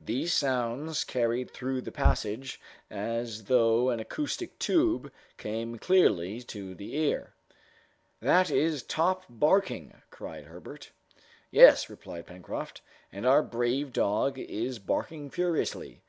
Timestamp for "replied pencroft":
11.90-12.80